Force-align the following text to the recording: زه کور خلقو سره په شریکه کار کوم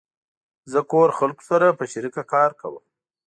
زه 0.71 0.79
کور 0.91 1.09
خلقو 1.17 1.43
سره 1.49 1.67
په 1.77 1.83
شریکه 1.91 2.23
کار 2.33 2.49
کوم 2.59 2.75